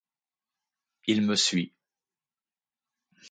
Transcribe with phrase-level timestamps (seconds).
[1.05, 1.75] Il me suit.